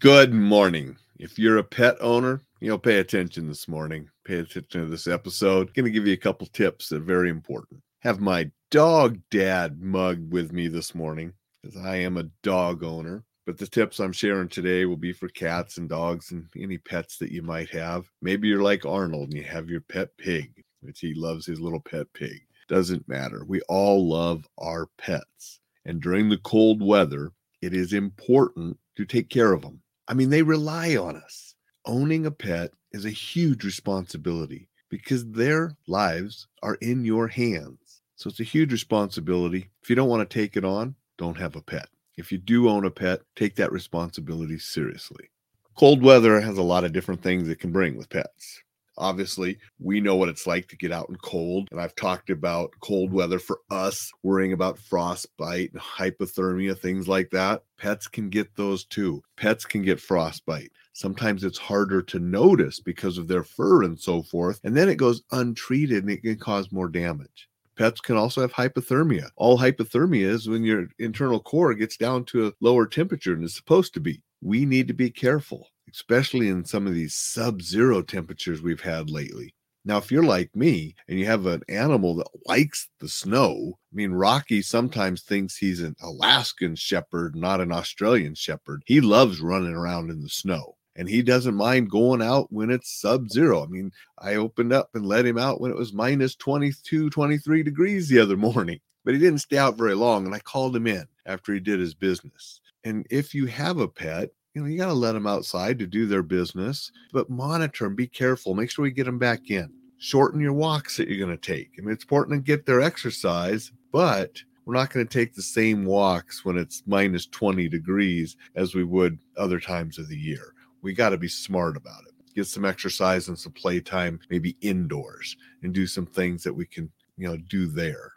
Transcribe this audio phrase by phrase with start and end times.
[0.00, 0.98] Good morning.
[1.18, 4.10] If you're a pet owner, you know, pay attention this morning.
[4.26, 5.72] Pay attention to this episode.
[5.72, 7.80] Going to give you a couple tips that are very important.
[8.00, 11.32] Have my dog dad mug with me this morning
[11.62, 13.24] because I am a dog owner.
[13.46, 17.16] But the tips I'm sharing today will be for cats and dogs and any pets
[17.16, 18.04] that you might have.
[18.20, 21.80] Maybe you're like Arnold and you have your pet pig, which he loves his little
[21.80, 22.42] pet pig.
[22.68, 23.46] Doesn't matter.
[23.48, 25.60] We all love our pets.
[25.86, 27.30] And during the cold weather,
[27.62, 31.54] it is important to take care of them I mean, they rely on us.
[31.84, 38.02] Owning a pet is a huge responsibility because their lives are in your hands.
[38.16, 39.68] So it's a huge responsibility.
[39.82, 41.88] If you don't want to take it on, don't have a pet.
[42.16, 45.28] If you do own a pet, take that responsibility seriously.
[45.76, 48.62] Cold weather has a lot of different things it can bring with pets.
[48.98, 51.68] Obviously, we know what it's like to get out in cold.
[51.70, 57.30] And I've talked about cold weather for us, worrying about frostbite and hypothermia, things like
[57.30, 57.62] that.
[57.78, 59.22] Pets can get those too.
[59.36, 60.72] Pets can get frostbite.
[60.94, 64.60] Sometimes it's harder to notice because of their fur and so forth.
[64.64, 67.48] And then it goes untreated and it can cause more damage.
[67.76, 69.28] Pets can also have hypothermia.
[69.36, 73.54] All hypothermia is when your internal core gets down to a lower temperature than it's
[73.54, 74.22] supposed to be.
[74.40, 79.10] We need to be careful especially in some of these sub zero temperatures we've had
[79.10, 79.54] lately.
[79.84, 83.94] Now, if you're like me and you have an animal that likes the snow, I
[83.94, 88.82] mean, Rocky sometimes thinks he's an Alaskan shepherd, not an Australian shepherd.
[88.86, 93.00] He loves running around in the snow and he doesn't mind going out when it's
[93.00, 93.62] sub zero.
[93.62, 97.62] I mean, I opened up and let him out when it was minus 22, 23
[97.62, 100.24] degrees the other morning, but he didn't stay out very long.
[100.24, 102.60] And I called him in after he did his business.
[102.84, 105.86] And if you have a pet you know, you got to let them outside to
[105.86, 109.70] do their business, but monitor them, be careful, make sure we get them back in.
[109.98, 111.72] Shorten your walks that you're going to take.
[111.76, 115.42] I mean, it's important to get their exercise, but we're not going to take the
[115.42, 120.54] same walks when it's minus 20 degrees as we would other times of the year.
[120.80, 122.14] We got to be smart about it.
[122.34, 126.90] Get some exercise and some playtime, maybe indoors, and do some things that we can,
[127.18, 128.12] you know, do there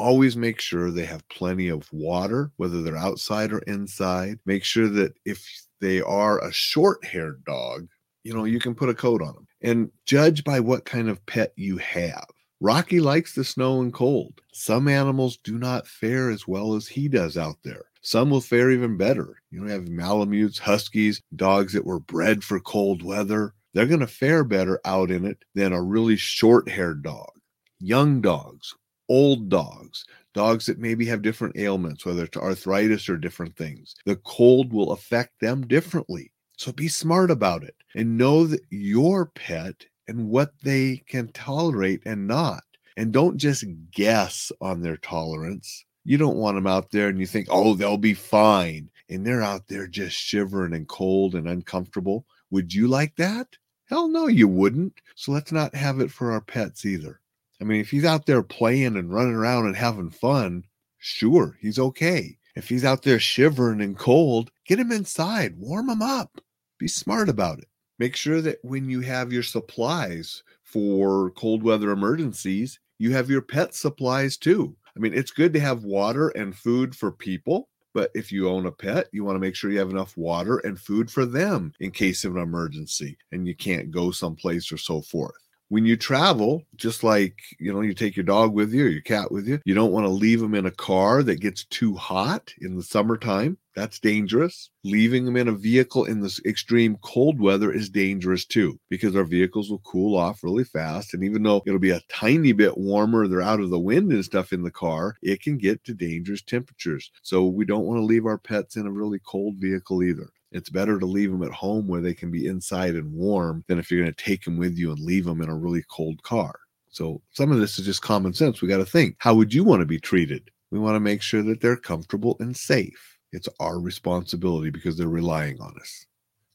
[0.00, 4.38] always make sure they have plenty of water, whether they're outside or inside.
[4.46, 5.46] Make sure that if
[5.80, 7.86] they are a short haired dog,
[8.24, 11.24] you know, you can put a coat on them and judge by what kind of
[11.26, 12.26] pet you have.
[12.60, 14.40] Rocky likes the snow and cold.
[14.52, 17.84] Some animals do not fare as well as he does out there.
[18.02, 19.42] Some will fare even better.
[19.50, 23.54] You know, have Malamutes, Huskies, dogs that were bred for cold weather.
[23.72, 27.30] They're going to fare better out in it than a really short haired dog.
[27.78, 28.74] Young dogs,
[29.10, 33.94] old dogs, dogs that maybe have different ailments, whether it's arthritis or different things.
[34.06, 36.32] The cold will affect them differently.
[36.56, 42.02] So be smart about it and know that your pet and what they can tolerate
[42.06, 42.62] and not.
[42.96, 45.84] And don't just guess on their tolerance.
[46.04, 48.90] You don't want them out there and you think, oh, they'll be fine.
[49.08, 52.26] And they're out there just shivering and cold and uncomfortable.
[52.50, 53.48] Would you like that?
[53.86, 55.00] Hell no, you wouldn't.
[55.14, 57.19] So let's not have it for our pets either.
[57.60, 60.64] I mean, if he's out there playing and running around and having fun,
[60.98, 62.38] sure, he's okay.
[62.56, 66.40] If he's out there shivering and cold, get him inside, warm him up.
[66.78, 67.68] Be smart about it.
[67.98, 73.42] Make sure that when you have your supplies for cold weather emergencies, you have your
[73.42, 74.74] pet supplies too.
[74.96, 78.66] I mean, it's good to have water and food for people, but if you own
[78.66, 81.74] a pet, you want to make sure you have enough water and food for them
[81.80, 85.96] in case of an emergency and you can't go someplace or so forth when you
[85.96, 89.46] travel, just like you know, you take your dog with you or your cat with
[89.46, 92.76] you, you don't want to leave them in a car that gets too hot in
[92.76, 93.56] the summertime.
[93.76, 94.70] That's dangerous.
[94.82, 99.24] Leaving them in a vehicle in this extreme cold weather is dangerous too, because our
[99.24, 101.14] vehicles will cool off really fast.
[101.14, 104.24] And even though it'll be a tiny bit warmer, they're out of the wind and
[104.24, 107.12] stuff in the car, it can get to dangerous temperatures.
[107.22, 110.28] So we don't want to leave our pets in a really cold vehicle either.
[110.52, 113.78] It's better to leave them at home where they can be inside and warm than
[113.78, 116.22] if you're going to take them with you and leave them in a really cold
[116.22, 116.58] car.
[116.88, 118.60] So some of this is just common sense.
[118.60, 120.50] We got to think how would you want to be treated?
[120.70, 123.18] We want to make sure that they're comfortable and safe.
[123.32, 126.06] It's our responsibility because they're relying on us.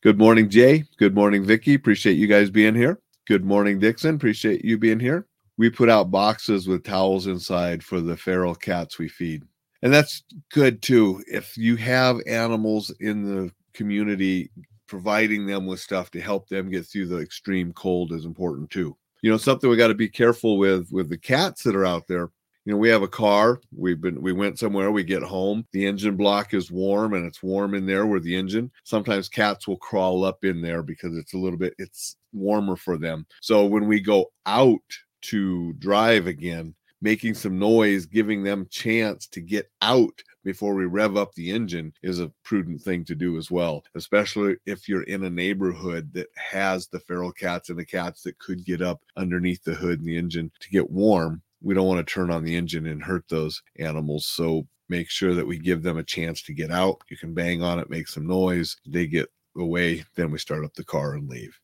[0.04, 0.84] Good morning, Jay.
[0.98, 1.74] Good morning, Vicky.
[1.74, 3.00] Appreciate you guys being here.
[3.28, 4.16] Good morning, Dixon.
[4.16, 5.26] Appreciate you being here.
[5.58, 9.44] We put out boxes with towels inside for the feral cats we feed.
[9.82, 11.24] And that's good too.
[11.28, 14.50] If you have animals in the community
[14.88, 18.96] providing them with stuff to help them get through the extreme cold is important too.
[19.22, 22.08] You know, something we got to be careful with with the cats that are out
[22.08, 22.30] there.
[22.66, 23.60] You know, we have a car.
[23.76, 27.44] We've been we went somewhere, we get home, the engine block is warm and it's
[27.44, 28.72] warm in there with the engine.
[28.84, 32.98] Sometimes cats will crawl up in there because it's a little bit it's warmer for
[32.98, 33.26] them.
[33.42, 34.82] So when we go out
[35.24, 41.18] to drive again, making some noise, giving them chance to get out before we rev
[41.18, 45.26] up the engine is a prudent thing to do as well, especially if you're in
[45.26, 49.64] a neighborhood that has the feral cats and the cats that could get up underneath
[49.64, 51.42] the hood and the engine to get warm.
[51.62, 54.28] We don't want to turn on the engine and hurt those animals.
[54.28, 57.02] So make sure that we give them a chance to get out.
[57.10, 58.78] You can bang on it, make some noise.
[58.86, 61.60] They get away, then we start up the car and leave.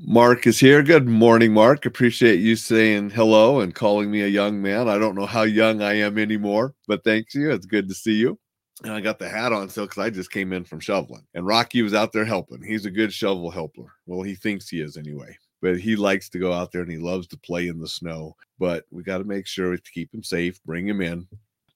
[0.00, 0.80] Mark is here.
[0.84, 1.84] Good morning, Mark.
[1.84, 4.88] Appreciate you saying hello and calling me a young man.
[4.88, 7.50] I don't know how young I am anymore, but thank you.
[7.50, 8.38] It's good to see you.
[8.84, 11.26] And I got the hat on still because I just came in from shoveling.
[11.34, 12.62] And Rocky was out there helping.
[12.62, 13.92] He's a good shovel helper.
[14.06, 15.36] Well, he thinks he is anyway.
[15.60, 18.36] But he likes to go out there and he loves to play in the snow.
[18.60, 21.26] But we got to make sure to keep him safe, bring him in,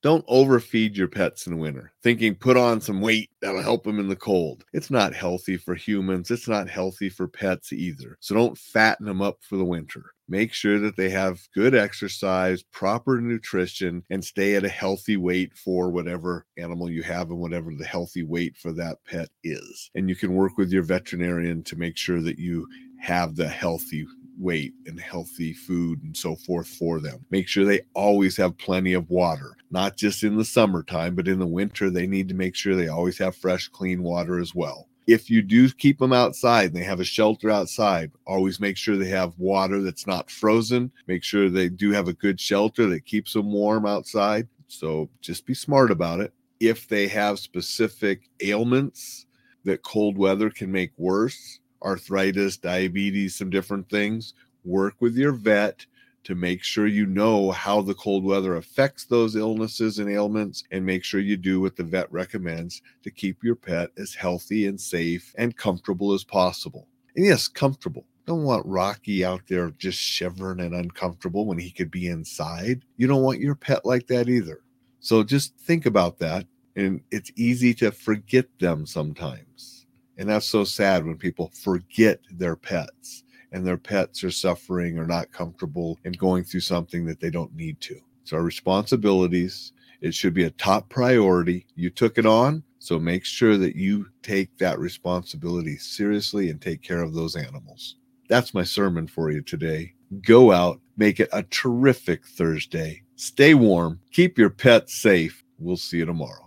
[0.02, 4.08] don't overfeed your pets in winter, thinking put on some weight that'll help them in
[4.08, 4.64] the cold.
[4.72, 6.31] It's not healthy for humans.
[6.31, 8.16] It's not healthy for pets either.
[8.20, 10.12] So don't fatten them up for the winter.
[10.28, 15.52] Make sure that they have good exercise, proper nutrition, and stay at a healthy weight
[15.54, 19.90] for whatever animal you have and whatever the healthy weight for that pet is.
[19.94, 22.66] And you can work with your veterinarian to make sure that you
[22.99, 24.06] have the healthy
[24.38, 27.25] weight and healthy food and so forth for them.
[27.31, 31.38] Make sure they always have plenty of water, not just in the summertime, but in
[31.38, 34.88] the winter, they need to make sure they always have fresh, clean water as well.
[35.06, 38.96] If you do keep them outside and they have a shelter outside, always make sure
[38.96, 40.93] they have water that's not frozen.
[41.08, 44.46] Make sure they do have a good shelter that keeps them warm outside.
[44.69, 46.32] So just be smart about it.
[46.61, 49.26] If they have specific ailments
[49.64, 54.34] that cold weather can make worse, arthritis, diabetes, some different things.
[54.64, 55.84] Work with your vet
[56.25, 60.87] to make sure you know how the cold weather affects those illnesses and ailments and
[60.87, 64.81] make sure you do what the vet recommends to keep your pet as healthy and
[64.81, 66.87] safe and comfortable as possible.
[67.17, 68.06] And yes, comfortable.
[68.25, 72.85] Don't want Rocky out there just shivering and uncomfortable when he could be inside.
[72.96, 74.61] You don't want your pet like that either.
[75.00, 76.46] So just think about that.
[76.76, 79.81] And it's easy to forget them sometimes.
[80.19, 85.06] And that's so sad when people forget their pets and their pets are suffering or
[85.06, 87.97] not comfortable and going through something that they don't need to.
[88.23, 89.73] It's our responsibilities.
[90.00, 91.67] It should be a top priority.
[91.76, 96.82] You took it on, so make sure that you take that responsibility seriously and take
[96.82, 97.97] care of those animals.
[98.29, 99.94] That's my sermon for you today.
[100.26, 103.03] Go out, make it a terrific Thursday.
[103.17, 105.44] Stay warm, keep your pets safe.
[105.59, 106.41] We'll see you tomorrow.